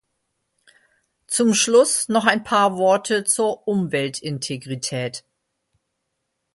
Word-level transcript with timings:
Zum 1.27 1.53
Schluss 1.53 2.09
noch 2.09 2.25
ein 2.25 2.43
paar 2.43 2.75
Worte 2.75 3.23
zur 3.23 3.67
Umweltintegrität. 3.67 5.23